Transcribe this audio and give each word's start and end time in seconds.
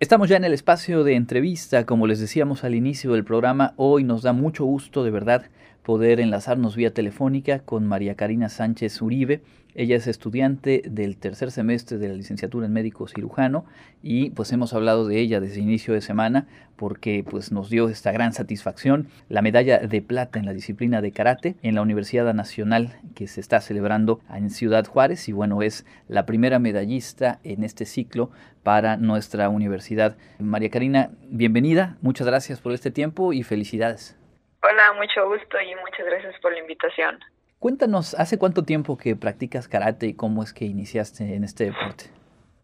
Estamos 0.00 0.28
ya 0.28 0.36
en 0.36 0.44
el 0.44 0.52
espacio 0.52 1.02
de 1.02 1.16
entrevista, 1.16 1.84
como 1.84 2.06
les 2.06 2.20
decíamos 2.20 2.62
al 2.62 2.76
inicio 2.76 3.14
del 3.14 3.24
programa, 3.24 3.74
hoy 3.76 4.04
nos 4.04 4.22
da 4.22 4.32
mucho 4.32 4.64
gusto 4.64 5.02
de 5.02 5.10
verdad 5.10 5.46
poder 5.88 6.20
enlazarnos 6.20 6.76
vía 6.76 6.92
telefónica 6.92 7.60
con 7.60 7.86
María 7.86 8.14
Karina 8.14 8.50
Sánchez 8.50 9.00
Uribe. 9.00 9.40
Ella 9.74 9.96
es 9.96 10.06
estudiante 10.06 10.82
del 10.86 11.16
tercer 11.16 11.50
semestre 11.50 11.96
de 11.96 12.08
la 12.08 12.14
licenciatura 12.14 12.66
en 12.66 12.74
médico 12.74 13.08
cirujano 13.08 13.64
y 14.02 14.28
pues 14.32 14.52
hemos 14.52 14.74
hablado 14.74 15.08
de 15.08 15.18
ella 15.18 15.40
desde 15.40 15.62
inicio 15.62 15.94
de 15.94 16.02
semana 16.02 16.46
porque 16.76 17.24
pues 17.26 17.52
nos 17.52 17.70
dio 17.70 17.88
esta 17.88 18.12
gran 18.12 18.34
satisfacción 18.34 19.08
la 19.30 19.40
medalla 19.40 19.78
de 19.78 20.02
plata 20.02 20.38
en 20.38 20.44
la 20.44 20.52
disciplina 20.52 21.00
de 21.00 21.12
karate 21.12 21.56
en 21.62 21.74
la 21.74 21.80
Universidad 21.80 22.34
Nacional 22.34 23.00
que 23.14 23.26
se 23.26 23.40
está 23.40 23.62
celebrando 23.62 24.20
en 24.28 24.50
Ciudad 24.50 24.86
Juárez 24.86 25.26
y 25.30 25.32
bueno 25.32 25.62
es 25.62 25.86
la 26.06 26.26
primera 26.26 26.58
medallista 26.58 27.40
en 27.44 27.64
este 27.64 27.86
ciclo 27.86 28.30
para 28.62 28.98
nuestra 28.98 29.48
universidad. 29.48 30.18
María 30.38 30.68
Karina, 30.68 31.12
bienvenida, 31.30 31.96
muchas 32.02 32.26
gracias 32.26 32.60
por 32.60 32.74
este 32.74 32.90
tiempo 32.90 33.32
y 33.32 33.42
felicidades. 33.42 34.18
Hola, 34.62 34.92
mucho 34.94 35.28
gusto 35.28 35.60
y 35.60 35.74
muchas 35.76 36.06
gracias 36.06 36.34
por 36.40 36.52
la 36.52 36.58
invitación. 36.58 37.20
Cuéntanos, 37.58 38.14
¿hace 38.14 38.38
cuánto 38.38 38.64
tiempo 38.64 38.96
que 38.96 39.16
practicas 39.16 39.68
karate 39.68 40.06
y 40.06 40.16
cómo 40.16 40.42
es 40.42 40.52
que 40.52 40.64
iniciaste 40.64 41.34
en 41.34 41.44
este 41.44 41.64
deporte? 41.64 42.04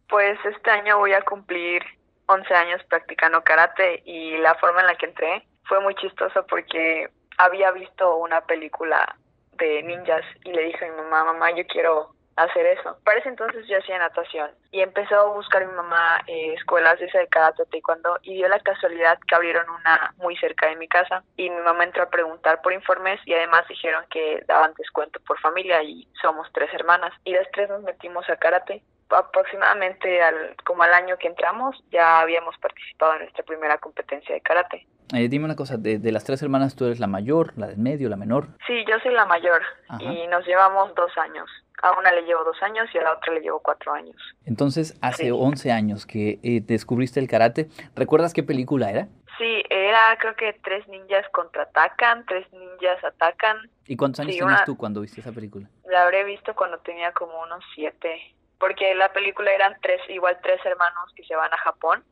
Pues 0.08 0.38
este 0.44 0.70
año 0.70 0.98
voy 0.98 1.12
a 1.12 1.22
cumplir 1.22 1.82
11 2.26 2.54
años 2.54 2.82
practicando 2.88 3.42
karate 3.42 4.02
y 4.04 4.36
la 4.38 4.54
forma 4.56 4.80
en 4.80 4.86
la 4.86 4.94
que 4.96 5.06
entré 5.06 5.46
fue 5.64 5.80
muy 5.80 5.94
chistoso 5.96 6.46
porque 6.48 7.10
había 7.38 7.70
visto 7.72 8.16
una 8.16 8.40
película 8.42 9.16
de 9.58 9.82
ninjas 9.82 10.24
y 10.44 10.52
le 10.52 10.64
dije 10.64 10.84
a 10.84 10.90
mi 10.90 10.96
mamá, 10.96 11.24
mamá, 11.24 11.50
yo 11.52 11.66
quiero 11.66 12.13
hacer 12.36 12.66
eso. 12.66 12.96
Para 13.04 13.18
ese 13.18 13.28
entonces 13.28 13.66
yo 13.68 13.78
hacía 13.78 13.98
natación 13.98 14.50
y 14.70 14.80
empezó 14.80 15.16
a 15.16 15.34
buscar 15.34 15.66
mi 15.66 15.72
mamá 15.72 16.20
eh, 16.26 16.54
escuelas 16.54 16.98
de 16.98 17.08
karate 17.28 17.64
taekwondo 17.66 18.18
y 18.22 18.34
dio 18.34 18.48
la 18.48 18.60
casualidad 18.60 19.18
que 19.26 19.34
abrieron 19.34 19.68
una 19.68 20.14
muy 20.18 20.36
cerca 20.36 20.68
de 20.68 20.76
mi 20.76 20.88
casa 20.88 21.22
y 21.36 21.48
mi 21.48 21.60
mamá 21.60 21.84
entró 21.84 22.02
a 22.02 22.10
preguntar 22.10 22.60
por 22.62 22.72
informes 22.72 23.20
y 23.24 23.34
además 23.34 23.66
dijeron 23.68 24.04
que 24.10 24.42
daban 24.46 24.72
descuento 24.76 25.20
por 25.26 25.38
familia 25.40 25.82
y 25.82 26.08
somos 26.20 26.48
tres 26.52 26.72
hermanas 26.74 27.12
y 27.24 27.32
las 27.32 27.48
tres 27.52 27.68
nos 27.68 27.82
metimos 27.82 28.28
a 28.28 28.36
karate 28.36 28.82
aproximadamente 29.10 30.22
al, 30.22 30.56
como 30.64 30.82
al 30.82 30.92
año 30.92 31.16
que 31.18 31.28
entramos 31.28 31.76
ya 31.92 32.20
habíamos 32.20 32.56
participado 32.58 33.14
en 33.14 33.18
nuestra 33.20 33.44
primera 33.44 33.78
competencia 33.78 34.34
de 34.34 34.40
karate. 34.40 34.86
Eh, 35.14 35.28
dime 35.28 35.44
una 35.44 35.54
cosa, 35.54 35.76
de, 35.76 35.98
de, 35.98 36.12
las 36.12 36.24
tres 36.24 36.42
hermanas, 36.42 36.74
¿tú 36.74 36.86
eres 36.86 36.98
la 36.98 37.06
mayor, 37.06 37.52
la 37.56 37.66
del 37.66 37.76
medio, 37.76 38.08
la 38.08 38.16
menor? 38.16 38.48
Sí, 38.66 38.84
yo 38.88 38.98
soy 39.00 39.12
la 39.12 39.26
mayor 39.26 39.62
y 40.00 40.26
nos 40.28 40.46
llevamos 40.46 40.94
dos 40.94 41.16
años. 41.18 41.48
A 41.84 41.98
una 41.98 42.10
le 42.12 42.22
llevo 42.22 42.42
dos 42.44 42.56
años 42.62 42.88
y 42.94 42.98
a 42.98 43.02
la 43.02 43.12
otra 43.12 43.34
le 43.34 43.40
llevo 43.40 43.60
cuatro 43.60 43.92
años. 43.92 44.16
Entonces, 44.46 44.96
hace 45.02 45.32
once 45.32 45.68
11 45.68 45.72
años 45.72 46.06
que 46.06 46.38
eh, 46.42 46.62
descubriste 46.62 47.20
el 47.20 47.28
karate. 47.28 47.68
¿Recuerdas 47.94 48.32
qué 48.32 48.42
película 48.42 48.90
era? 48.90 49.08
Sí, 49.36 49.62
era 49.68 50.16
creo 50.18 50.34
que 50.34 50.54
tres 50.64 50.88
ninjas 50.88 51.28
contraatacan, 51.30 52.24
tres 52.24 52.50
ninjas 52.52 53.04
atacan. 53.04 53.58
¿Y 53.86 53.96
cuántos 53.96 54.20
años 54.20 54.38
tenías 54.38 54.64
tú 54.64 54.78
cuando 54.78 55.02
viste 55.02 55.20
esa 55.20 55.32
película? 55.32 55.68
La 55.84 56.04
habré 56.04 56.24
visto 56.24 56.54
cuando 56.54 56.78
tenía 56.78 57.12
como 57.12 57.42
unos 57.42 57.62
siete 57.74 58.34
porque 58.58 58.94
la 58.94 59.12
película 59.12 59.52
eran 59.52 59.76
tres, 59.82 60.00
igual 60.08 60.38
tres 60.42 60.58
hermanos 60.64 61.12
que 61.14 61.22
se 61.24 61.36
van 61.36 61.52
a 61.52 61.56
Japón 61.58 62.02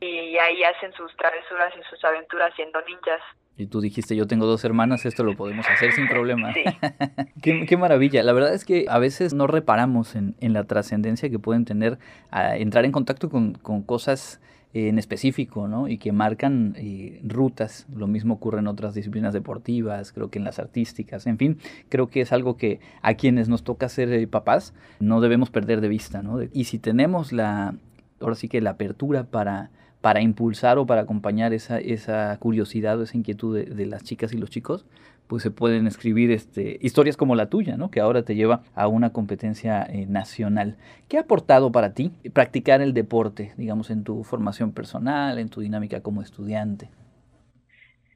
y 0.00 0.36
ahí 0.38 0.64
hacen 0.64 0.92
sus 0.94 1.14
travesuras 1.16 1.72
y 1.78 1.82
sus 1.88 2.04
aventuras 2.04 2.52
siendo 2.56 2.80
ninjas. 2.82 3.22
Y 3.60 3.66
tú 3.66 3.80
dijiste, 3.80 4.16
yo 4.16 4.26
tengo 4.26 4.46
dos 4.46 4.64
hermanas, 4.64 5.04
esto 5.04 5.22
lo 5.22 5.36
podemos 5.36 5.66
hacer 5.68 5.92
sin 5.92 6.08
problema. 6.08 6.52
qué, 7.42 7.76
maravilla. 7.76 8.22
La 8.22 8.32
verdad 8.32 8.54
es 8.54 8.64
que 8.64 8.86
a 8.88 8.98
veces 8.98 9.34
no 9.34 9.46
reparamos 9.46 10.16
en, 10.16 10.34
en 10.40 10.52
la 10.52 10.64
trascendencia 10.64 11.28
que 11.28 11.38
pueden 11.38 11.64
tener 11.64 11.98
a 12.30 12.56
entrar 12.56 12.84
en 12.84 12.92
contacto 12.92 13.28
con, 13.28 13.52
con 13.54 13.82
cosas 13.82 14.40
en 14.72 14.98
específico, 14.98 15.66
¿no? 15.66 15.88
Y 15.88 15.98
que 15.98 16.12
marcan 16.12 16.74
eh, 16.76 17.20
rutas. 17.24 17.86
Lo 17.94 18.06
mismo 18.06 18.34
ocurre 18.34 18.60
en 18.60 18.68
otras 18.68 18.94
disciplinas 18.94 19.34
deportivas, 19.34 20.12
creo 20.12 20.30
que 20.30 20.38
en 20.38 20.44
las 20.44 20.58
artísticas, 20.58 21.26
en 21.26 21.38
fin, 21.38 21.58
creo 21.88 22.08
que 22.08 22.20
es 22.20 22.32
algo 22.32 22.56
que 22.56 22.80
a 23.02 23.14
quienes 23.14 23.48
nos 23.48 23.64
toca 23.64 23.88
ser 23.88 24.12
eh, 24.12 24.26
papás 24.26 24.74
no 25.00 25.20
debemos 25.20 25.50
perder 25.50 25.80
de 25.80 25.88
vista, 25.88 26.22
¿no? 26.22 26.38
Y 26.52 26.64
si 26.64 26.78
tenemos 26.78 27.32
la, 27.32 27.74
ahora 28.20 28.36
sí 28.36 28.48
que 28.48 28.60
la 28.60 28.70
apertura 28.70 29.24
para 29.24 29.70
para 30.00 30.20
impulsar 30.20 30.78
o 30.78 30.86
para 30.86 31.02
acompañar 31.02 31.52
esa, 31.52 31.78
esa 31.78 32.36
curiosidad 32.38 32.98
o 32.98 33.02
esa 33.02 33.16
inquietud 33.16 33.58
de, 33.58 33.86
las 33.86 34.02
chicas 34.02 34.32
y 34.32 34.38
los 34.38 34.50
chicos, 34.50 34.86
pues 35.26 35.42
se 35.42 35.50
pueden 35.50 35.86
escribir 35.86 36.30
este, 36.30 36.78
historias 36.80 37.16
como 37.16 37.36
la 37.36 37.50
tuya, 37.50 37.76
¿no? 37.76 37.90
que 37.90 38.00
ahora 38.00 38.24
te 38.24 38.34
lleva 38.34 38.62
a 38.74 38.88
una 38.88 39.12
competencia 39.12 39.86
eh, 39.88 40.06
nacional. 40.06 40.76
¿Qué 41.08 41.18
ha 41.18 41.22
aportado 41.22 41.70
para 41.70 41.94
ti 41.94 42.12
practicar 42.32 42.80
el 42.80 42.94
deporte, 42.94 43.52
digamos, 43.56 43.90
en 43.90 44.02
tu 44.02 44.24
formación 44.24 44.72
personal, 44.72 45.38
en 45.38 45.50
tu 45.50 45.60
dinámica 45.60 46.02
como 46.02 46.22
estudiante? 46.22 46.88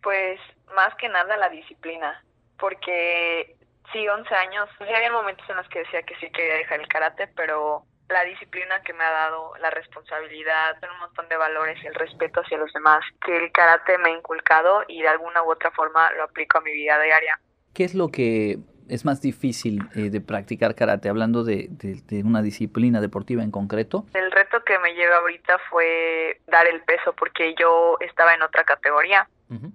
Pues 0.03 0.41
más 0.75 0.95
que 0.97 1.09
nada 1.09 1.37
la 1.37 1.51
disciplina, 1.51 2.25
porque 2.59 3.57
sí, 3.93 4.09
11 4.09 4.35
años, 4.35 4.69
sí 4.79 4.93
había 4.93 5.13
momentos 5.13 5.49
en 5.49 5.57
los 5.57 5.69
que 5.69 5.81
decía 5.81 6.03
que 6.03 6.17
sí 6.17 6.31
quería 6.31 6.55
dejar 6.55 6.81
el 6.81 6.89
karate, 6.89 7.29
pero 7.29 7.85
la 8.09 8.25
disciplina 8.25 8.81
que 8.83 8.93
me 8.93 9.05
ha 9.05 9.11
dado, 9.11 9.53
la 9.61 9.71
responsabilidad, 9.71 10.77
un 10.93 10.99
montón 11.01 11.29
de 11.29 11.37
valores 11.37 11.83
y 11.83 11.87
el 11.87 11.95
respeto 11.95 12.41
hacia 12.41 12.59
los 12.59 12.73
demás, 12.73 13.05
que 13.25 13.37
el 13.37 13.51
karate 13.53 13.99
me 13.99 14.11
ha 14.11 14.17
inculcado 14.17 14.83
y 14.89 15.03
de 15.03 15.09
alguna 15.09 15.43
u 15.43 15.51
otra 15.51 15.71
forma 15.71 16.13
lo 16.13 16.25
aplico 16.25 16.59
a 16.59 16.61
mi 16.61 16.73
vida 16.73 17.01
diaria. 17.01 17.39
¿Qué 17.73 17.85
es 17.85 17.95
lo 17.95 18.09
que 18.09 18.59
es 18.89 19.05
más 19.05 19.23
difícil 19.23 19.81
eh, 19.95 20.11
de 20.11 20.21
practicar 20.21 20.75
karate, 20.75 21.09
hablando 21.09 21.43
de, 21.43 21.69
de, 21.71 22.23
una 22.23 22.43
disciplina 22.43 23.01
deportiva 23.01 23.43
en 23.43 23.51
concreto? 23.51 24.05
El 24.13 24.31
reto 24.31 24.63
que 24.65 24.79
me 24.79 24.95
lleva 24.95 25.17
ahorita 25.17 25.59
fue 25.71 26.41
dar 26.47 26.67
el 26.67 26.83
peso 26.83 27.15
porque 27.15 27.55
yo 27.59 27.97
estaba 28.01 28.35
en 28.35 28.43
otra 28.43 28.65
categoría 28.65 29.29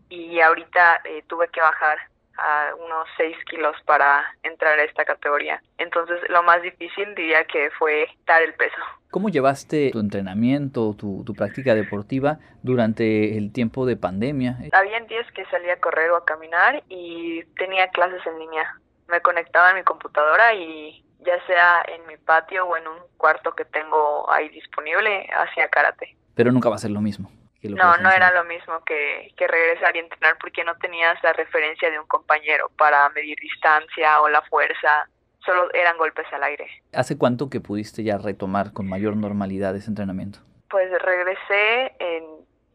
y 0.09 0.41
ahorita 0.41 1.01
eh, 1.05 1.23
tuve 1.27 1.47
que 1.47 1.61
bajar 1.61 1.97
a 2.39 2.75
unos 2.75 3.07
6 3.17 3.35
kilos 3.49 3.75
para 3.85 4.23
entrar 4.43 4.79
a 4.79 4.83
esta 4.83 5.05
categoría. 5.05 5.61
Entonces 5.77 6.17
lo 6.29 6.43
más 6.43 6.61
difícil 6.61 7.13
diría 7.15 7.45
que 7.45 7.69
fue 7.77 8.07
dar 8.25 8.41
el 8.41 8.53
peso. 8.53 8.77
¿Cómo 9.11 9.29
llevaste 9.29 9.89
tu 9.91 9.99
entrenamiento, 9.99 10.93
tu, 10.93 11.23
tu 11.25 11.33
práctica 11.33 11.73
deportiva 11.73 12.37
durante 12.61 13.37
el 13.37 13.51
tiempo 13.51 13.85
de 13.85 13.97
pandemia? 13.97 14.57
Había 14.71 14.99
días 15.01 15.25
que 15.33 15.45
salía 15.45 15.73
a 15.73 15.79
correr 15.79 16.11
o 16.11 16.17
a 16.17 16.25
caminar 16.25 16.83
y 16.89 17.43
tenía 17.57 17.89
clases 17.89 18.25
en 18.27 18.39
línea. 18.39 18.75
Me 19.07 19.21
conectaba 19.21 19.71
a 19.71 19.73
mi 19.73 19.83
computadora 19.83 20.53
y 20.53 21.03
ya 21.25 21.43
sea 21.47 21.83
en 21.87 22.05
mi 22.05 22.17
patio 22.17 22.65
o 22.67 22.77
en 22.77 22.87
un 22.87 22.97
cuarto 23.17 23.53
que 23.53 23.65
tengo 23.65 24.29
ahí 24.31 24.49
disponible, 24.49 25.27
hacía 25.35 25.67
karate. 25.69 26.15
Pero 26.35 26.51
nunca 26.51 26.69
va 26.69 26.75
a 26.75 26.79
ser 26.79 26.91
lo 26.91 27.01
mismo 27.01 27.31
no, 27.63 27.97
no 27.97 28.11
era 28.11 28.31
lo 28.31 28.43
mismo 28.45 28.83
que, 28.85 29.31
que 29.35 29.47
regresar 29.47 29.95
y 29.95 29.99
entrenar 29.99 30.37
porque 30.39 30.63
no 30.63 30.75
tenías 30.77 31.21
la 31.23 31.33
referencia 31.33 31.89
de 31.89 31.99
un 31.99 32.07
compañero 32.07 32.71
para 32.77 33.09
medir 33.09 33.37
distancia 33.39 34.21
o 34.21 34.29
la 34.29 34.41
fuerza, 34.43 35.07
solo 35.45 35.73
eran 35.73 35.97
golpes 35.97 36.25
al 36.31 36.43
aire. 36.43 36.67
¿Hace 36.93 37.17
cuánto 37.17 37.49
que 37.49 37.59
pudiste 37.59 38.03
ya 38.03 38.17
retomar 38.17 38.73
con 38.73 38.87
mayor 38.87 39.15
normalidad 39.15 39.75
ese 39.75 39.89
entrenamiento? 39.89 40.39
Pues 40.69 40.89
regresé 41.01 41.93
en 41.99 42.23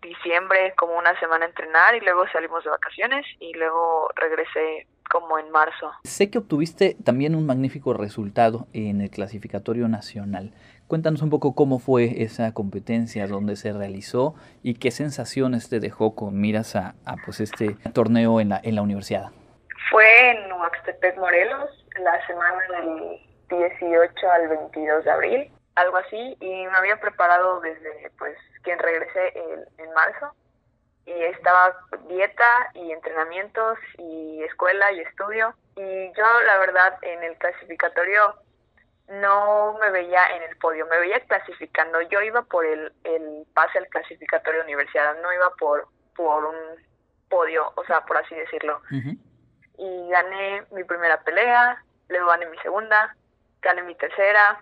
diciembre 0.03 0.75
como 0.77 0.99
una 0.99 1.19
semana 1.19 1.47
a 1.47 1.49
entrenar 1.49 1.95
y 1.95 2.01
luego 2.01 2.27
salimos 2.28 2.62
de 2.65 2.71
vacaciones 2.71 3.25
y 3.41 3.55
luego 3.55 4.09
regresé 4.16 4.87
como 5.11 5.39
en 5.39 5.51
marzo. 5.51 5.93
Sé 6.05 6.31
que 6.31 6.39
obtuviste 6.39 6.97
también 7.05 7.34
un 7.34 7.47
magnífico 7.47 7.95
resultado 7.95 8.66
en 8.72 9.01
el 9.01 9.11
clasificatorio 9.11 9.89
nacional. 9.89 10.53
Cuéntanos 10.94 11.22
un 11.22 11.31
poco 11.31 11.56
cómo 11.56 11.81
fue 11.81 12.22
esa 12.22 12.55
competencia, 12.55 13.27
dónde 13.27 13.56
se 13.56 13.72
realizó 13.72 14.37
y 14.62 14.78
qué 14.78 14.93
sensaciones 14.93 15.69
te 15.69 15.81
dejó 15.81 16.15
con 16.15 16.41
miras 16.41 16.77
a, 16.77 16.94
pues 17.25 17.41
este 17.41 17.77
torneo 17.93 18.38
en 18.41 18.50
la, 18.50 18.60
en 18.62 18.77
la 18.77 18.82
universidad. 18.82 19.33
Fue 19.91 20.31
en 20.31 20.53
Huaxtepec, 20.53 21.16
Morelos, 21.16 21.84
la 21.99 22.25
semana 22.28 22.62
del 22.69 23.19
18 23.49 24.31
al 24.31 24.47
22 24.47 25.04
de 25.04 25.10
abril, 25.10 25.50
algo 25.75 25.97
así, 25.97 26.37
y 26.38 26.66
me 26.69 26.77
había 26.77 27.00
preparado 27.00 27.60
desde 27.60 28.12
pues 28.16 28.37
que 28.62 28.77
regresé 28.77 29.33
en 29.78 29.92
marzo 29.95 30.33
y 31.07 31.10
estaba 31.10 31.74
dieta 32.07 32.71
y 32.74 32.92
entrenamientos 32.92 33.78
y 33.98 34.45
escuela 34.45 34.92
y 34.92 35.01
estudio 35.01 35.57
y 35.74 36.13
yo 36.13 36.42
la 36.47 36.59
verdad 36.59 36.97
en 37.03 37.24
el 37.24 37.36
clasificatorio 37.39 38.36
no 39.09 39.77
me 39.80 39.91
veía 39.91 40.27
en 40.36 40.42
el 40.45 40.56
podio, 40.56 40.86
me 40.86 40.98
veía 40.98 41.21
clasificando. 41.21 42.01
Yo 42.03 42.22
iba 42.22 42.42
por 42.42 42.65
el, 42.65 42.92
el 43.04 43.47
pase 43.53 43.78
al 43.78 43.89
clasificatorio 43.89 44.60
de 44.60 44.66
universidad, 44.66 45.21
no 45.22 45.33
iba 45.33 45.51
por, 45.59 45.89
por 46.16 46.45
un 46.47 46.56
podio, 47.28 47.72
o 47.77 47.84
sea, 47.84 48.01
por 48.03 48.16
así 48.16 48.34
decirlo. 48.34 48.80
Y 49.78 50.09
gané 50.09 50.65
mi 50.71 50.84
primera 50.84 51.21
pelea, 51.22 51.83
luego 52.09 52.28
gané 52.28 52.47
mi 52.47 52.59
segunda, 52.59 53.15
gané 53.60 53.83
mi 53.83 53.95
tercera, 53.97 54.60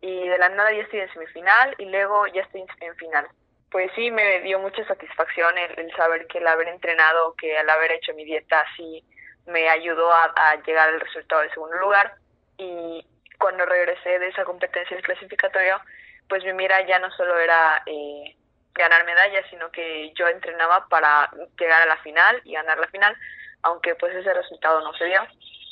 y 0.00 0.28
de 0.28 0.38
la 0.38 0.48
nada 0.48 0.72
ya 0.72 0.82
estoy 0.82 1.00
en 1.00 1.12
semifinal 1.12 1.74
y 1.78 1.84
luego 1.84 2.26
ya 2.28 2.42
estoy 2.42 2.64
en 2.80 2.96
final. 2.96 3.28
Pues 3.70 3.90
sí, 3.94 4.10
me 4.10 4.40
dio 4.40 4.58
mucha 4.58 4.84
satisfacción 4.86 5.56
el, 5.58 5.92
saber 5.94 6.26
que 6.26 6.38
el 6.38 6.46
haber 6.46 6.68
entrenado, 6.68 7.34
que 7.34 7.56
al 7.56 7.68
haber 7.70 7.92
hecho 7.92 8.14
mi 8.14 8.24
dieta 8.24 8.60
así 8.60 9.04
me 9.46 9.68
ayudó 9.68 10.10
a, 10.12 10.32
a 10.34 10.62
llegar 10.62 10.88
al 10.88 11.00
resultado 11.00 11.42
del 11.42 11.52
segundo 11.52 11.76
lugar. 11.76 12.14
Y 12.56 13.06
cuando 13.40 13.64
regresé 13.64 14.18
de 14.18 14.28
esa 14.28 14.44
competencia 14.44 14.94
del 14.94 15.04
clasificatorio, 15.04 15.80
pues 16.28 16.44
mi 16.44 16.52
mira 16.52 16.86
ya 16.86 16.98
no 16.98 17.10
solo 17.12 17.38
era 17.38 17.82
eh, 17.86 18.36
ganar 18.74 19.04
medallas, 19.04 19.44
sino 19.50 19.70
que 19.70 20.12
yo 20.14 20.28
entrenaba 20.28 20.86
para 20.88 21.30
llegar 21.58 21.82
a 21.82 21.86
la 21.86 21.96
final 21.98 22.40
y 22.44 22.52
ganar 22.52 22.78
la 22.78 22.86
final, 22.88 23.16
aunque 23.62 23.94
pues 23.96 24.14
ese 24.14 24.32
resultado 24.32 24.80
no 24.82 24.92
se 24.94 25.06
dio, 25.06 25.20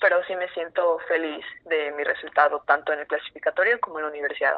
pero 0.01 0.25
sí 0.27 0.35
me 0.35 0.49
siento 0.49 0.99
feliz 1.07 1.45
de 1.67 1.93
mi 1.93 2.05
resultado, 2.05 2.63
tanto 2.67 2.93
en 2.93 3.01
el 3.01 3.07
clasificatorio 3.07 3.79
como 3.81 3.99
en 3.99 4.07
la 4.07 4.11
universidad. 4.11 4.57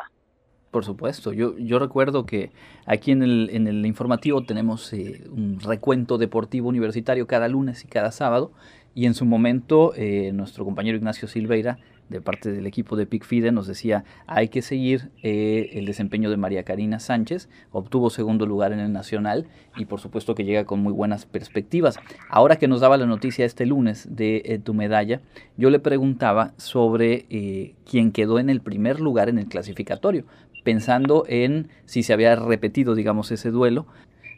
Por 0.71 0.85
supuesto, 0.85 1.33
yo, 1.33 1.79
recuerdo 1.81 2.27
que 2.27 2.53
aquí 2.87 3.11
en 3.11 3.25
el, 3.25 3.51
en 3.53 3.67
el 3.67 3.85
informativo 3.85 4.45
tenemos 4.45 4.93
eh, 4.93 5.25
un 5.29 5.59
recuento 5.61 6.17
deportivo 6.17 6.69
universitario 6.69 7.27
cada 7.27 7.49
lunes 7.49 7.85
y 7.85 7.89
cada 7.89 8.13
sábado 8.13 8.53
y 8.95 9.07
en 9.07 9.15
su 9.15 9.25
momento 9.25 9.93
eh, 9.97 10.31
nuestro 10.33 10.65
compañero 10.65 10.97
Ignacio 10.97 11.27
Silveira 11.27 11.79
de 12.11 12.21
parte 12.21 12.53
del 12.53 12.67
equipo 12.67 12.97
de 12.97 13.07
PICFIDE 13.07 13.53
nos 13.53 13.67
decía 13.67 14.05
hay 14.27 14.49
que 14.49 14.63
seguir 14.63 15.11
eh, 15.23 15.71
el 15.75 15.87
desempeño 15.87 16.29
de 16.29 16.37
María 16.37 16.65
Karina 16.65 16.99
Sánchez, 16.99 17.49
obtuvo 17.71 18.11
segundo 18.11 18.47
lugar 18.47 18.73
en 18.73 18.81
el 18.81 18.93
Nacional 18.93 19.47
y 19.77 19.87
por 19.87 20.01
supuesto 20.01 20.35
que 20.35 20.45
llega 20.45 20.65
con 20.65 20.81
muy 20.81 20.93
buenas 20.93 21.25
perspectivas. 21.25 21.99
Ahora 22.29 22.57
que 22.57 22.69
nos 22.69 22.81
daba 22.81 22.97
la 22.97 23.07
noticia 23.07 23.47
este 23.47 23.65
lunes 23.65 24.09
de 24.11 24.43
eh, 24.45 24.59
tu 24.59 24.75
medalla, 24.75 25.21
yo 25.57 25.71
le 25.71 25.79
preguntaba 25.79 26.53
sobre 26.57 27.27
eh, 27.31 27.75
quién 27.89 28.11
quedó 28.11 28.39
en 28.39 28.51
el 28.51 28.61
primer 28.61 29.01
lugar 29.01 29.29
en 29.29 29.39
el 29.39 29.47
clasificatorio, 29.47 30.25
pensando 30.65 31.25
en 31.29 31.69
si 31.87 32.03
se 32.03 32.13
había 32.13 32.35
repetido, 32.35 32.95
digamos, 32.95 33.31
ese 33.31 33.51
duelo 33.51 33.87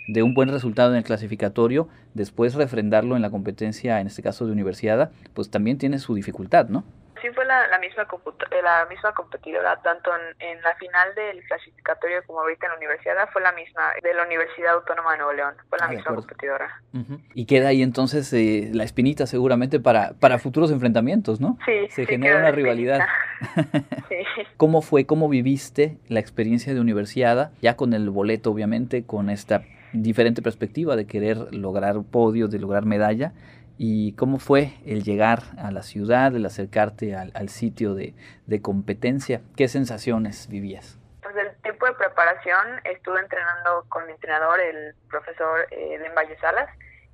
de 0.08 0.22
un 0.22 0.34
buen 0.34 0.50
resultado 0.50 0.90
en 0.90 0.98
el 0.98 1.04
clasificatorio, 1.04 1.88
después 2.12 2.54
refrendarlo 2.54 3.16
en 3.16 3.22
la 3.22 3.30
competencia, 3.30 4.00
en 4.00 4.08
este 4.08 4.22
caso 4.22 4.46
de 4.46 4.52
universidad, 4.52 5.10
pues 5.32 5.48
también 5.48 5.78
tiene 5.78 5.98
su 5.98 6.14
dificultad, 6.14 6.68
¿no? 6.68 6.84
Sí 7.22 7.28
fue 7.30 7.44
la, 7.46 7.68
la 7.68 7.78
misma 7.78 8.02
eh, 8.02 8.62
la 8.62 8.86
misma 8.90 9.14
competidora 9.14 9.80
tanto 9.82 10.10
en, 10.40 10.60
la 10.60 10.74
final 10.74 11.14
del 11.14 11.42
clasificatorio 11.44 12.22
como 12.26 12.40
ahorita 12.40 12.66
en 12.66 12.72
la 12.72 12.78
universidad 12.78 13.28
fue 13.32 13.40
la 13.40 13.52
misma 13.52 13.92
de 14.02 14.14
la 14.14 14.24
Universidad 14.24 14.74
Autónoma 14.74 15.12
de 15.12 15.18
Nuevo 15.18 15.32
León 15.32 15.54
fue 15.68 15.78
la 15.78 15.86
ah, 15.86 15.88
misma 15.88 16.14
competidora. 16.14 16.82
Y 17.34 17.46
queda 17.46 17.68
ahí 17.68 17.82
entonces 17.82 18.32
eh, 18.32 18.70
la 18.72 18.84
espinita 18.84 19.26
seguramente 19.26 19.80
para 19.80 20.12
para 20.14 20.38
futuros 20.38 20.70
enfrentamientos 20.70 21.40
no 21.40 21.58
sí 21.64 21.88
se 21.90 22.06
genera 22.06 22.38
una 22.38 22.50
rivalidad. 22.50 23.06
sí. 24.08 24.16
cómo 24.56 24.82
fue 24.82 25.06
cómo 25.06 25.28
viviste 25.28 25.98
la 26.08 26.20
experiencia 26.20 26.74
de 26.74 26.80
universidad 26.80 27.52
ya 27.62 27.76
con 27.76 27.94
el 27.94 28.10
boleto 28.10 28.50
obviamente 28.50 29.06
con 29.06 29.30
esta 29.30 29.62
diferente 29.92 30.42
perspectiva 30.42 30.96
de 30.96 31.06
querer 31.06 31.54
lograr 31.54 31.96
podio 32.10 32.48
de 32.48 32.58
lograr 32.58 32.84
medalla 32.84 33.32
y 33.78 34.14
cómo 34.16 34.38
fue 34.38 34.74
el 34.86 35.02
llegar 35.02 35.40
a 35.58 35.70
la 35.70 35.82
ciudad, 35.82 36.34
el 36.34 36.46
acercarte 36.46 37.16
al, 37.16 37.48
sitio 37.48 37.94
de, 37.94 38.14
competencia, 38.62 39.40
qué 39.56 39.68
sensaciones 39.68 40.48
vivías. 40.48 40.98
Pues 41.22 41.34
el 41.36 41.54
tiempo 41.62 41.86
de 41.86 41.94
preparación 41.94 42.80
estuve 42.84 43.20
entrenando 43.20 43.84
con 43.88 44.06
mi 44.06 44.12
entrenador, 44.12 44.60
el 44.60 44.94
profesor 45.08 45.66
eh, 45.70 45.98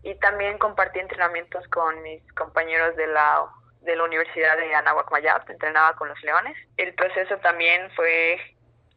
y 0.02 0.14
también 0.16 0.58
compartí 0.58 1.00
entrenamientos 1.00 1.66
con 1.68 2.02
mis 2.02 2.22
compañeros 2.34 2.96
de 2.96 3.06
la 3.08 3.46
de 3.82 3.96
la 3.96 4.04
Universidad 4.04 4.56
de 4.56 4.74
Anáhuac 4.74 5.10
Mayap, 5.10 5.48
entrenaba 5.48 5.94
con 5.94 6.08
los 6.08 6.22
Leones. 6.22 6.56
El 6.76 6.94
proceso 6.94 7.38
también 7.38 7.90
fue, 7.96 8.38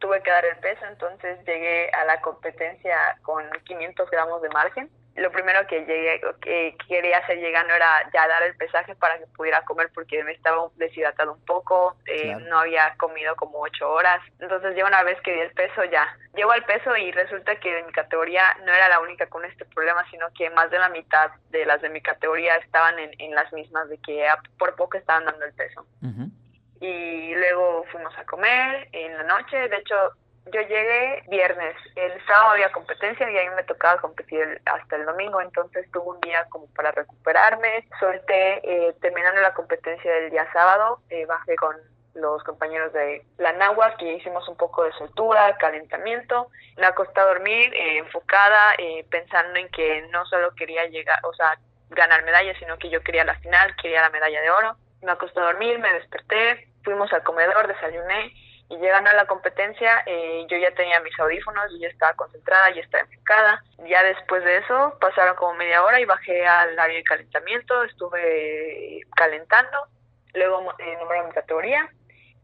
tuve 0.00 0.22
que 0.22 0.30
dar 0.30 0.44
el 0.44 0.56
peso, 0.58 0.84
entonces 0.86 1.38
llegué 1.46 1.90
a 1.92 2.04
la 2.04 2.20
competencia 2.20 2.96
con 3.22 3.48
500 3.64 4.10
gramos 4.10 4.42
de 4.42 4.48
margen 4.50 4.90
lo 5.16 5.30
primero 5.30 5.66
que 5.66 5.84
llegué 5.84 6.20
que 6.40 6.76
quería 6.88 7.18
hacer 7.18 7.38
llegando 7.38 7.74
era 7.74 8.10
ya 8.12 8.26
dar 8.26 8.42
el 8.44 8.56
pesaje 8.56 8.94
para 8.94 9.18
que 9.18 9.26
pudiera 9.26 9.62
comer 9.64 9.90
porque 9.94 10.24
me 10.24 10.32
estaba 10.32 10.68
deshidratado 10.76 11.34
un 11.34 11.44
poco 11.44 11.96
eh, 12.06 12.34
no 12.48 12.60
había 12.60 12.94
comido 12.96 13.36
como 13.36 13.60
ocho 13.60 13.90
horas. 13.90 14.20
Entonces 14.38 14.74
ya 14.74 14.86
una 14.86 15.02
vez 15.02 15.20
que 15.20 15.34
di 15.34 15.40
el 15.40 15.52
peso 15.52 15.84
ya 15.84 16.16
llego 16.34 16.52
al 16.52 16.64
peso 16.64 16.96
y 16.96 17.12
resulta 17.12 17.56
que 17.56 17.74
de 17.74 17.82
mi 17.82 17.92
categoría 17.92 18.56
no 18.64 18.72
era 18.72 18.88
la 18.88 19.00
única 19.00 19.26
con 19.26 19.44
este 19.44 19.66
problema 19.66 20.04
sino 20.10 20.32
que 20.32 20.48
más 20.50 20.70
de 20.70 20.78
la 20.78 20.88
mitad 20.88 21.30
de 21.50 21.66
las 21.66 21.82
de 21.82 21.90
mi 21.90 22.00
categoría 22.00 22.56
estaban 22.56 22.98
en, 22.98 23.10
en 23.18 23.34
las 23.34 23.52
mismas 23.52 23.88
de 23.90 23.98
que 23.98 24.26
por 24.58 24.74
poco 24.76 24.96
estaban 24.96 25.26
dando 25.26 25.44
el 25.44 25.52
peso. 25.52 25.86
Y 26.80 27.34
luego 27.36 27.84
fuimos 27.92 28.16
a 28.18 28.24
comer 28.24 28.88
en 28.90 29.16
la 29.16 29.22
noche. 29.22 29.68
De 29.68 29.76
hecho 29.76 29.94
yo 30.46 30.60
llegué 30.60 31.22
viernes, 31.28 31.76
había 32.40 32.72
competencia 32.72 33.30
y 33.30 33.38
a 33.38 33.50
mí 33.50 33.56
me 33.56 33.64
tocaba 33.64 34.00
competir 34.00 34.60
hasta 34.64 34.96
el 34.96 35.04
domingo, 35.04 35.40
entonces 35.40 35.90
tuve 35.92 36.14
un 36.14 36.20
día 36.20 36.46
como 36.48 36.66
para 36.74 36.90
recuperarme, 36.92 37.86
solté, 37.98 38.60
eh, 38.64 38.94
terminando 39.00 39.40
la 39.40 39.54
competencia 39.54 40.12
del 40.12 40.30
día 40.30 40.50
sábado, 40.52 41.00
eh, 41.10 41.26
bajé 41.26 41.56
con 41.56 41.76
los 42.14 42.42
compañeros 42.44 42.92
de 42.92 43.24
la 43.38 43.52
Nahua, 43.52 43.96
que 43.96 44.14
hicimos 44.14 44.46
un 44.48 44.56
poco 44.56 44.84
de 44.84 44.92
soltura, 44.92 45.56
calentamiento, 45.56 46.48
me 46.76 46.86
acosté 46.86 47.20
a 47.20 47.26
dormir 47.26 47.74
eh, 47.74 47.98
enfocada, 47.98 48.74
pensando 49.10 49.58
en 49.58 49.68
que 49.70 50.02
no 50.10 50.26
solo 50.26 50.54
quería 50.54 50.84
llegar, 50.86 51.18
o 51.24 51.32
sea, 51.32 51.58
ganar 51.90 52.24
medalla, 52.24 52.58
sino 52.58 52.78
que 52.78 52.90
yo 52.90 53.02
quería 53.02 53.24
la 53.24 53.38
final, 53.38 53.74
quería 53.76 54.02
la 54.02 54.10
medalla 54.10 54.40
de 54.40 54.50
oro. 54.50 54.76
Me 55.02 55.12
acosté 55.12 55.40
a 55.40 55.44
dormir, 55.44 55.78
me 55.78 55.92
desperté, 55.94 56.68
fuimos 56.84 57.12
al 57.12 57.22
comedor, 57.22 57.66
desayuné, 57.66 58.32
y 58.72 58.78
llegando 58.78 59.10
a 59.10 59.14
la 59.14 59.26
competencia 59.26 60.02
eh, 60.06 60.46
yo 60.48 60.56
ya 60.56 60.70
tenía 60.74 60.98
mis 61.00 61.18
audífonos, 61.20 61.70
yo 61.72 61.78
ya 61.78 61.88
estaba 61.88 62.14
concentrada, 62.14 62.74
ya 62.74 62.80
estaba 62.80 63.04
enfocada. 63.04 63.62
Ya 63.86 64.02
después 64.02 64.42
de 64.44 64.58
eso 64.58 64.96
pasaron 64.98 65.36
como 65.36 65.54
media 65.54 65.84
hora 65.84 66.00
y 66.00 66.06
bajé 66.06 66.46
al 66.46 66.78
área 66.78 66.96
de 66.96 67.04
calentamiento, 67.04 67.84
estuve 67.84 69.00
calentando, 69.14 69.76
luego 70.34 70.72
eh, 70.78 70.96
nombraron 70.98 71.28
mi 71.28 71.34
categoría 71.34 71.90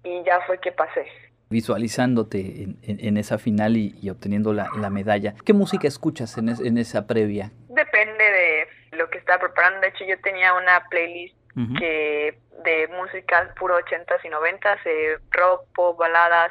y 0.05 0.23
ya 0.25 0.41
fue 0.43 0.61
que 0.61 0.73
pasé. 0.73 1.07
Visualizándote 1.49 2.77
en, 2.83 3.17
esa 3.17 3.39
final 3.39 3.79
y, 3.79 4.11
obteniendo 4.11 4.53
la, 4.53 4.91
medalla, 4.91 5.35
¿qué 5.47 5.55
música 5.55 5.89
escuchas 5.89 6.37
en, 6.37 6.51
en 6.51 6.77
esa 6.77 7.07
previa? 7.07 7.53
Depende 7.71 8.23
de 8.23 8.99
lo 8.99 9.09
que 9.09 9.17
estaba 9.17 9.39
preparando. 9.39 9.81
De 9.81 9.89
hecho, 9.89 10.05
yo 10.05 10.21
tenía 10.21 10.53
una 10.53 10.85
playlist 10.91 11.35
que 11.79 12.39
de 12.65 12.89
música 12.89 13.53
puro 13.59 13.79
80s 13.79 14.25
y 14.25 14.29
90s, 14.29 14.79
eh, 14.85 15.19
rock, 15.31 15.63
pop, 15.75 15.99
baladas, 15.99 16.51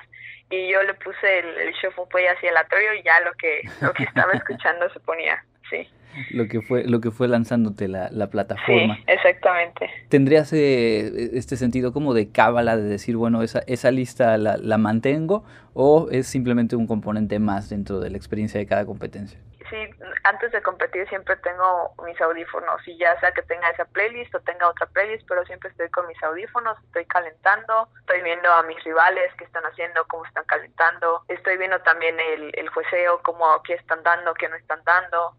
y 0.50 0.72
yo 0.72 0.82
le 0.84 0.94
puse 0.94 1.40
el, 1.40 1.46
el 1.58 1.74
shuffle 1.74 2.30
así 2.30 2.48
aleatorio 2.48 2.94
y 2.94 3.04
ya 3.04 3.20
lo 3.22 3.34
que, 3.34 3.62
lo 3.82 3.94
que 3.94 4.04
estaba 4.04 4.32
escuchando 4.34 4.90
se 4.90 5.00
ponía, 5.02 5.44
sí. 5.70 5.88
Lo 6.32 6.48
que 6.48 6.62
fue, 6.62 6.84
lo 6.86 7.00
que 7.00 7.12
fue 7.12 7.28
lanzándote 7.28 7.88
la, 7.88 8.10
la 8.12 8.32
plataforma. 8.32 8.96
Sí, 8.96 9.04
exactamente. 9.06 9.90
¿Tendrías 10.10 10.52
eh, 10.52 11.30
este 11.34 11.58
sentido 11.58 11.94
como 11.94 12.16
de 12.16 12.32
cábala, 12.32 12.76
de 12.76 12.84
decir, 12.84 13.18
bueno, 13.18 13.44
esa, 13.44 13.62
esa 13.68 13.92
lista 13.92 14.36
la, 14.38 14.58
la 14.58 14.80
mantengo, 14.80 15.46
o 15.74 16.08
es 16.12 16.26
simplemente 16.28 16.76
un 16.76 16.88
componente 16.88 17.38
más 17.38 17.70
dentro 17.70 18.00
de 18.00 18.10
la 18.10 18.18
experiencia 18.18 18.60
de 18.60 18.66
cada 18.66 18.86
competencia? 18.86 19.40
Sí, 19.70 19.90
antes 20.24 20.52
de 20.52 20.62
competir 20.62 21.08
siempre 21.10 21.36
tengo 21.38 21.94
mis 22.06 22.20
audífonos 22.22 22.86
y 22.88 22.98
ya 22.98 23.20
sea 23.20 23.32
que 23.32 23.42
tenga 23.44 23.70
esa 23.70 23.86
playlist 23.86 24.34
o 24.36 24.40
tenga 24.42 24.68
otra 24.68 24.86
playlist, 24.88 25.28
pero 25.28 25.46
siempre 25.46 25.70
estoy 25.70 25.90
con 25.90 26.08
mis 26.08 26.22
audífonos, 26.24 26.78
estoy 26.84 27.06
calentando, 27.06 27.90
estoy 28.02 28.22
viendo 28.22 28.52
a 28.52 28.64
mis 28.64 28.84
rivales 28.84 29.32
qué 29.38 29.46
están 29.46 29.64
haciendo, 29.66 30.06
cómo 30.08 30.26
están 30.26 30.46
calentando, 30.46 31.24
estoy 31.28 31.58
viendo 31.58 31.80
también 31.82 32.20
el, 32.20 32.52
el 32.56 32.70
jueceo, 32.70 33.22
cómo, 33.24 33.62
qué 33.64 33.74
están 33.74 34.04
dando, 34.04 34.34
qué 34.34 34.50
no 34.50 34.56
están 34.56 34.84
dando. 34.84 35.36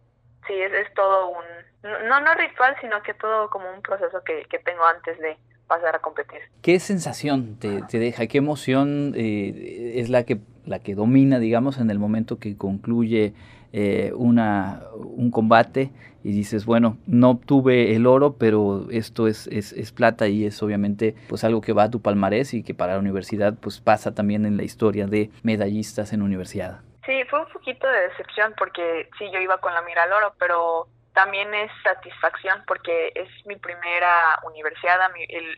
Sí, 0.46 0.54
es, 0.54 0.72
es 0.72 0.94
todo 0.94 1.28
un, 1.28 1.44
no, 1.82 2.20
no 2.20 2.34
ritual, 2.34 2.76
sino 2.80 3.02
que 3.02 3.14
todo 3.14 3.50
como 3.50 3.70
un 3.70 3.82
proceso 3.82 4.22
que, 4.24 4.44
que 4.46 4.58
tengo 4.60 4.84
antes 4.84 5.18
de 5.18 5.36
pasar 5.68 5.94
a 5.94 5.98
competir. 6.00 6.40
¿Qué 6.62 6.80
sensación 6.80 7.58
te, 7.58 7.82
te 7.82 7.98
deja? 7.98 8.26
¿Qué 8.26 8.38
emoción 8.38 9.12
eh, 9.16 9.92
es 9.96 10.08
la 10.08 10.24
que, 10.24 10.38
la 10.68 10.78
que 10.80 10.94
domina, 10.94 11.38
digamos, 11.38 11.78
en 11.78 11.90
el 11.90 11.98
momento 11.98 12.38
que 12.38 12.56
concluye 12.56 13.32
eh, 13.72 14.12
una, 14.14 14.82
un 14.94 15.30
combate 15.30 15.90
y 16.24 16.32
dices, 16.32 16.64
bueno, 16.64 16.96
no 17.06 17.30
obtuve 17.30 17.94
el 17.94 18.06
oro, 18.06 18.36
pero 18.38 18.86
esto 18.90 19.28
es, 19.28 19.46
es, 19.48 19.72
es, 19.72 19.92
plata 19.92 20.26
y 20.28 20.46
es 20.46 20.62
obviamente 20.62 21.14
pues 21.28 21.44
algo 21.44 21.60
que 21.60 21.72
va 21.72 21.84
a 21.84 21.90
tu 21.90 22.00
palmarés 22.00 22.54
y 22.54 22.62
que 22.62 22.74
para 22.74 22.94
la 22.94 22.98
universidad 22.98 23.54
pues 23.60 23.80
pasa 23.80 24.14
también 24.14 24.46
en 24.46 24.56
la 24.56 24.62
historia 24.62 25.06
de 25.06 25.30
medallistas 25.42 26.12
en 26.12 26.22
universidad. 26.22 26.80
Sí, 27.04 27.24
fue 27.30 27.40
un 27.40 27.52
poquito 27.52 27.86
de 27.86 28.08
decepción 28.08 28.54
porque 28.58 29.08
sí, 29.18 29.26
yo 29.32 29.40
iba 29.40 29.58
con 29.58 29.72
la 29.74 29.82
mira 29.82 30.02
al 30.02 30.12
oro, 30.12 30.34
pero 30.38 30.88
también 31.14 31.52
es 31.54 31.70
satisfacción 31.82 32.62
porque 32.66 33.12
es 33.14 33.28
mi 33.46 33.56
primera 33.56 34.38
universidad, 34.46 34.98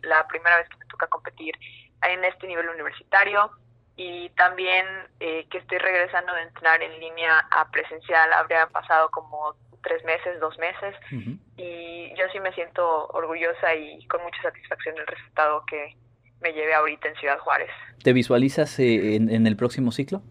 la 0.02 0.26
primera 0.26 0.56
vez 0.56 0.68
que 0.68 0.76
me 0.78 0.86
toca 0.86 1.06
competir 1.06 1.54
en 2.02 2.24
este 2.24 2.46
nivel 2.46 2.68
universitario 2.68 3.50
y 3.96 4.30
también 4.30 4.86
eh, 5.20 5.46
que 5.50 5.58
estoy 5.58 5.78
regresando 5.78 6.32
de 6.34 6.42
entrenar 6.42 6.82
en 6.82 6.98
línea 7.00 7.38
a 7.50 7.70
presencial, 7.70 8.32
habría 8.32 8.66
pasado 8.68 9.10
como 9.10 9.54
tres 9.82 10.04
meses, 10.04 10.38
dos 10.40 10.58
meses, 10.58 10.94
y 11.56 12.10
yo 12.14 12.24
sí 12.32 12.40
me 12.40 12.52
siento 12.52 13.08
orgullosa 13.08 13.74
y 13.74 14.06
con 14.06 14.22
mucha 14.22 14.42
satisfacción 14.42 14.94
del 14.94 15.06
resultado 15.06 15.64
que 15.66 15.96
me 16.42 16.52
llevé 16.52 16.74
ahorita 16.74 17.08
en 17.08 17.16
Ciudad 17.16 17.38
Juárez. 17.38 17.70
¿Te 18.02 18.12
visualizas 18.12 18.78
eh, 18.78 19.16
en 19.16 19.46
el 19.46 19.56
próximo 19.56 19.90
ciclo? 19.90 20.22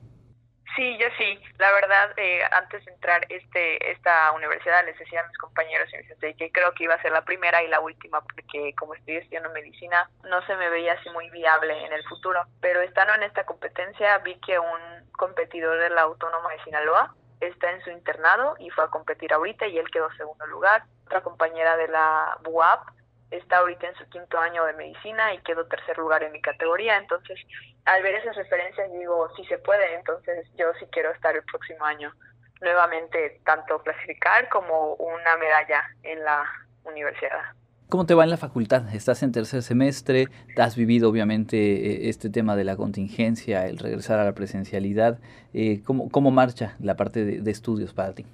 Sí, 0.79 0.98
yo 0.98 1.07
sí. 1.17 1.38
La 1.57 1.74
verdad, 1.74 2.13
eh, 2.15 2.39
antes 2.53 2.86
de 2.86 2.91
entrar 2.93 3.25
este 3.27 3.91
esta 3.91 4.31
universidad 4.31 4.86
les 4.86 4.98
decía 4.98 5.19
a 5.19 5.27
mis 5.27 5.38
compañeros 5.38 5.89
y 5.91 6.33
que 6.36 6.51
creo 6.53 6.71
que 6.71 6.86
iba 6.86 6.93
a 6.93 7.01
ser 7.01 7.12
la 7.12 7.25
primera 7.25 7.62
y 7.62 7.67
la 7.67 7.81
última 7.81 8.21
porque 8.21 8.74
como 8.79 8.93
estoy 8.93 9.17
estudiando 9.17 9.50
medicina 9.50 10.09
no 10.24 10.41
se 10.45 10.55
me 10.55 10.69
veía 10.69 10.93
así 10.93 11.09
muy 11.09 11.29
viable 11.31 11.86
en 11.86 11.91
el 11.91 12.01
futuro. 12.05 12.45
Pero 12.62 12.79
estando 12.79 13.13
en 13.13 13.24
esta 13.24 13.45
competencia 13.45 14.19
vi 14.19 14.39
que 14.39 14.57
un 14.57 15.12
competidor 15.17 15.77
de 15.81 15.89
la 15.89 16.03
Autónoma 16.03 16.50
de 16.51 16.63
Sinaloa 16.63 17.13
está 17.41 17.69
en 17.71 17.83
su 17.83 17.89
internado 17.89 18.55
y 18.57 18.69
fue 18.69 18.86
a 18.86 18.88
competir 18.88 19.33
ahorita 19.33 19.67
y 19.67 19.79
él 19.79 19.91
quedó 19.91 20.09
segundo 20.13 20.45
lugar. 20.45 20.83
Otra 21.07 21.19
compañera 21.19 21.75
de 21.75 21.89
la 21.89 22.38
BUAP 22.43 22.88
está 23.31 23.57
ahorita 23.57 23.88
en 23.88 23.95
su 23.95 24.09
quinto 24.09 24.39
año 24.39 24.65
de 24.65 24.74
medicina 24.74 25.33
y 25.33 25.39
quedó 25.39 25.65
tercer 25.65 25.98
lugar 25.98 26.24
en 26.24 26.31
mi 26.31 26.41
categoría. 26.41 26.98
Entonces, 26.98 27.39
al 27.86 28.03
ver 28.03 28.15
esas 28.15 28.36
referencias 28.36 28.91
digo, 28.91 29.29
sí 29.36 29.45
se 29.45 29.57
puede, 29.59 29.95
entonces 29.95 30.48
yo 30.57 30.74
sí 30.79 30.86
quiero 30.91 31.12
estar 31.12 31.36
el 31.36 31.43
próximo 31.43 31.86
año 31.86 32.13
nuevamente 32.62 33.39
tanto 33.45 33.81
clasificar 33.83 34.50
como 34.50 34.95
una 34.95 35.38
medalla 35.38 35.83
en 36.03 36.24
la 36.24 36.43
universidad. 36.83 37.53
¿Cómo 37.89 38.05
te 38.05 38.13
va 38.13 38.24
en 38.24 38.29
la 38.29 38.38
facultad? 38.38 38.93
Estás 38.93 39.24
en 39.24 39.31
tercer 39.31 39.63
semestre, 39.63 40.27
has 40.57 40.75
vivido 40.75 41.09
obviamente 41.09 41.57
eh, 41.57 42.09
este 42.09 42.29
tema 42.29 42.55
de 42.55 42.63
la 42.63 42.75
contingencia, 42.75 43.65
el 43.65 43.79
regresar 43.79 44.19
a 44.19 44.25
la 44.25 44.33
presencialidad. 44.33 45.17
Eh, 45.55 45.81
¿cómo, 45.83 46.07
¿Cómo 46.09 46.29
marcha 46.29 46.75
la 46.79 46.95
parte 46.95 47.25
de, 47.25 47.50
estudios 47.50 47.93
para 47.93 48.13
ti? 48.13 48.27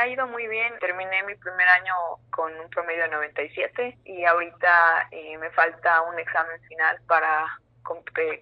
Ha 0.00 0.08
ido 0.08 0.26
muy 0.26 0.48
bien, 0.48 0.72
terminé 0.80 1.22
mi 1.26 1.34
primer 1.34 1.68
año 1.68 1.92
con 2.30 2.50
un 2.58 2.70
promedio 2.70 3.02
de 3.02 3.10
97 3.10 3.98
y 4.06 4.24
ahorita 4.24 5.08
eh, 5.10 5.36
me 5.36 5.50
falta 5.50 6.00
un 6.10 6.18
examen 6.18 6.58
final 6.68 6.96
para 7.06 7.44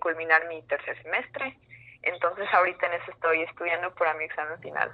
culminar 0.00 0.46
mi 0.46 0.62
tercer 0.62 1.02
semestre. 1.02 1.58
Entonces 2.02 2.46
ahorita 2.52 2.86
en 2.86 2.92
eso 2.92 3.10
estoy 3.10 3.42
estudiando 3.42 3.92
para 3.96 4.14
mi 4.14 4.22
examen 4.22 4.60
final. 4.60 4.88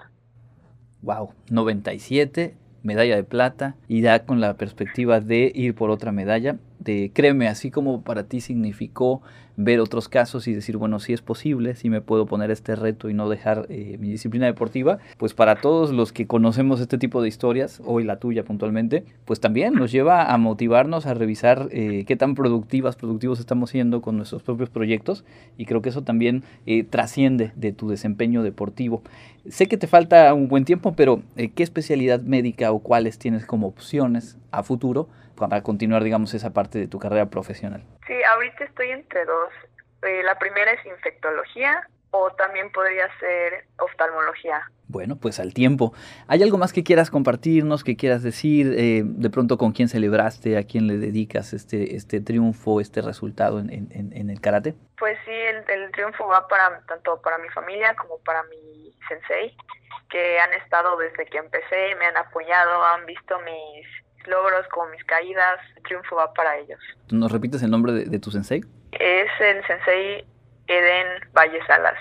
Wow, 1.03 1.35
97, 1.51 2.57
medalla 2.83 3.17
de 3.17 3.25
plata 3.25 3.75
y 3.87 4.01
da 4.01 4.25
con 4.25 4.41
la 4.41 4.55
perspectiva 4.55 5.21
de 5.21 5.53
ir 5.55 5.75
por 5.75 5.91
otra 5.91 6.13
medalla. 6.13 6.57
De, 6.85 7.11
créeme, 7.15 7.49
así 7.49 7.71
como 7.71 8.03
para 8.03 8.25
ti 8.25 8.41
significó 8.41 9.23
ver 9.57 9.81
otros 9.81 10.09
casos 10.09 10.49
y 10.49 10.55
decir, 10.55 10.77
bueno, 10.77 10.99
si 10.99 11.13
es 11.13 11.23
posible, 11.23 11.77
si 11.77 11.89
me 11.89 12.01
puedo 12.01 12.27
poner 12.27 12.51
este 12.51 12.75
reto 12.75 13.09
y 13.09 13.15
no 13.15 13.29
dejar 13.29 13.67
eh, 13.69 13.97
mi 14.01 14.11
disciplina 14.11 14.47
deportiva, 14.47 14.99
pues 15.17 15.35
para 15.35 15.57
todos 15.61 15.93
los 15.93 16.13
que 16.13 16.27
conocemos 16.27 16.81
este 16.81 16.99
tipo 16.99 17.23
de 17.23 17.29
historias, 17.29 17.81
hoy 17.85 18.05
la 18.05 18.19
tuya 18.19 18.45
puntualmente, 18.45 19.05
pues 19.25 19.41
también 19.41 19.75
nos 19.75 19.93
lleva 19.93 20.33
a 20.33 20.39
motivarnos 20.39 21.07
a 21.07 21.15
revisar 21.15 21.69
eh, 21.71 22.05
qué 22.07 22.17
tan 22.17 22.35
productivas, 22.35 22.97
productivos 22.97 23.39
estamos 23.39 23.71
siendo 23.71 24.03
con 24.03 24.17
nuestros 24.17 24.43
propios 24.43 24.71
proyectos 24.71 25.25
y 25.57 25.67
creo 25.67 25.83
que 25.83 25.91
eso 25.91 26.03
también 26.03 26.43
eh, 26.67 26.83
trasciende 26.83 27.53
de 27.55 27.73
tu 27.73 27.89
desempeño 27.89 28.43
deportivo. 28.43 29.03
Sé 29.49 29.67
que 29.67 29.77
te 29.77 29.87
falta 29.87 30.33
un 30.35 30.49
buen 30.49 30.65
tiempo, 30.65 30.95
pero 30.97 31.23
¿qué 31.37 31.63
especialidad 31.63 32.23
médica 32.23 32.73
o 32.73 32.79
cuáles 32.79 33.19
tienes 33.19 33.45
como 33.45 33.67
opciones 33.67 34.39
a 34.51 34.63
futuro 34.63 35.09
para 35.35 35.63
continuar, 35.63 36.03
digamos, 36.03 36.35
esa 36.35 36.53
parte 36.53 36.79
de 36.79 36.89
tu 36.89 36.99
carrera 36.99 37.27
profesional? 37.27 37.85
Sí, 38.07 38.15
ahorita 38.33 38.65
estoy 38.65 38.91
entre 38.91 39.25
dos. 39.25 39.51
Eh, 40.03 40.23
la 40.23 40.39
primera 40.39 40.73
es 40.73 40.85
infectología 40.87 41.89
o 42.11 42.31
también 42.33 42.71
podría 42.71 43.09
ser 43.19 43.67
oftalmología. 43.79 44.63
Bueno, 44.87 45.17
pues 45.17 45.41
al 45.41 45.55
tiempo. 45.55 45.93
¿Hay 46.29 46.43
algo 46.43 46.59
más 46.59 46.73
que 46.73 46.85
quieras 46.85 47.11
compartirnos, 47.11 47.83
que 47.83 47.97
quieras 47.97 48.23
decir? 48.23 48.73
Eh, 48.79 49.03
de 49.05 49.31
pronto, 49.31 49.59
¿con 49.59 49.73
quién 49.73 49.89
celebraste? 49.89 50.57
¿A 50.57 50.63
quién 50.65 50.87
le 50.87 50.99
dedicas 50.99 51.53
este, 51.53 51.97
este 51.97 52.21
triunfo, 52.21 52.81
este 52.81 53.01
resultado 53.03 53.59
en, 53.59 53.71
en, 53.73 54.13
en 54.13 54.31
el 54.31 54.41
karate? 54.41 54.75
Pues 54.99 55.19
sí, 55.25 55.33
el, 55.33 55.69
el, 55.69 55.91
triunfo 55.91 56.29
va 56.29 56.47
para 56.47 56.81
tanto 56.87 57.21
para 57.23 57.39
mi 57.39 57.49
familia 57.49 57.97
como 57.97 58.19
para 58.19 58.43
mi 58.45 58.97
sensei, 59.09 59.57
que 60.11 60.39
han 60.39 60.53
estado 60.53 60.97
desde 60.99 61.27
que 61.27 61.39
empecé, 61.39 61.97
me 61.99 62.07
han 62.07 62.17
apoyado, 62.17 62.85
han 62.85 63.07
visto 63.07 63.37
mis 63.41 63.87
logros, 64.27 64.67
como 64.69 64.91
mis 64.91 65.05
caídas, 65.05 65.61
el 65.77 65.83
triunfo 65.83 66.17
va 66.17 66.33
para 66.33 66.57
ellos. 66.59 66.81
¿Nos 67.11 67.31
repites 67.33 67.63
el 67.63 67.71
nombre 67.71 67.93
de, 67.93 68.19
tu 68.19 68.31
sensei? 68.31 68.63
Es 68.93 69.31
el 69.41 69.65
sensei 69.67 70.25
Eden 70.67 71.07
Valle 71.33 71.61
Salas 71.67 71.99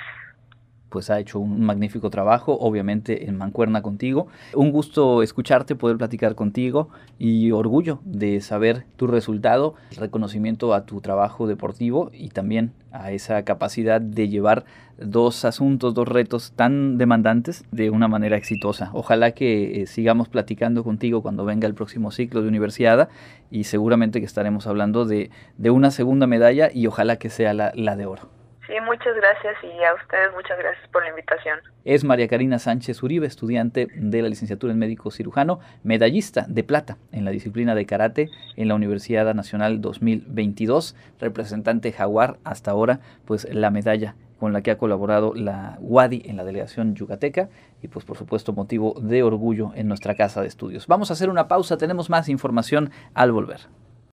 pues 0.94 1.10
ha 1.10 1.20
hecho 1.20 1.40
un 1.40 1.66
magnífico 1.66 2.12
trabajo, 2.12 2.56
obviamente 2.60 3.28
en 3.28 3.36
mancuerna 3.36 3.82
contigo. 3.82 4.28
Un 4.54 4.72
gusto 4.72 5.24
escucharte, 5.24 5.76
poder 5.76 5.98
platicar 5.98 6.36
contigo 6.36 6.90
y 7.18 7.50
orgullo 7.50 8.00
de 8.06 8.42
saber 8.42 8.86
tu 8.96 9.08
resultado, 9.08 9.74
reconocimiento 9.98 10.72
a 10.76 10.86
tu 10.86 11.02
trabajo 11.02 11.48
deportivo 11.48 12.12
y 12.14 12.30
también 12.30 12.74
a 12.92 13.12
esa 13.12 13.42
capacidad 13.42 14.02
de 14.02 14.30
llevar 14.30 14.66
dos 15.00 15.46
asuntos, 15.46 15.96
dos 15.96 16.08
retos 16.08 16.54
tan 16.56 17.00
demandantes 17.00 17.66
de 17.72 17.90
una 17.90 18.08
manera 18.08 18.38
exitosa. 18.38 18.92
Ojalá 18.94 19.32
que 19.32 19.82
eh, 19.82 19.88
sigamos 19.88 20.30
platicando 20.30 20.84
contigo 20.84 21.24
cuando 21.24 21.44
venga 21.44 21.68
el 21.68 21.74
próximo 21.74 22.12
ciclo 22.12 22.44
de 22.44 22.50
universidad 22.50 23.10
y 23.50 23.64
seguramente 23.64 24.20
que 24.20 24.28
estaremos 24.28 24.68
hablando 24.68 25.06
de, 25.06 25.32
una 25.72 25.90
segunda 25.90 26.28
medalla 26.28 26.70
y 26.72 26.86
ojalá 26.86 27.16
que 27.16 27.32
sea 27.32 27.56
la 27.56 27.96
de 27.96 28.06
oro. 28.06 28.43
Sí, 28.68 28.74
muchas 28.86 29.14
gracias 29.16 29.56
y 29.62 29.84
a 29.84 29.94
ustedes 29.94 30.32
muchas 30.34 30.58
gracias 30.58 30.88
por 30.90 31.04
la 31.04 31.10
invitación. 31.10 31.60
Es 31.84 32.06
María 32.06 32.30
Karina 32.30 32.60
Sánchez 32.60 33.04
Uribe, 33.04 33.28
estudiante 33.28 33.88
de 33.94 34.22
la 34.22 34.30
licenciatura 34.30 34.72
en 34.72 34.80
médico 34.80 35.12
cirujano, 35.12 35.60
medallista 35.84 36.46
de 36.48 36.64
plata 36.64 36.98
en 37.12 37.26
la 37.26 37.32
disciplina 37.32 37.76
de 37.76 37.86
karate 37.86 38.30
en 38.56 38.70
la 38.70 38.76
Universidad 38.76 39.34
Nacional 39.36 39.82
2022, 39.82 40.96
representante 41.20 41.92
jaguar 41.92 42.38
hasta 42.46 42.72
ahora, 42.72 43.02
pues 43.26 43.46
la 43.54 43.70
medalla 43.70 44.16
con 44.40 44.54
la 44.54 44.62
que 44.62 44.72
ha 44.72 44.78
colaborado 44.78 45.34
la 45.36 45.78
UADI 45.82 46.24
en 46.26 46.38
la 46.38 46.46
delegación 46.46 46.96
yucateca 46.96 47.50
y 47.82 47.90
pues 47.90 48.06
por 48.06 48.18
supuesto 48.18 48.54
motivo 48.54 48.96
de 49.00 49.24
orgullo 49.24 49.72
en 49.76 49.90
nuestra 49.90 50.16
casa 50.16 50.42
de 50.42 50.48
estudios. 50.48 50.88
Vamos 50.88 51.10
a 51.10 51.14
hacer 51.14 51.30
una 51.30 51.50
pausa, 51.50 51.78
tenemos 51.78 52.10
más 52.10 52.30
información 52.30 52.92
al 53.14 53.34
volver. 53.34 53.60